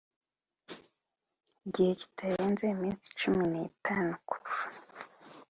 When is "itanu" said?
3.67-4.11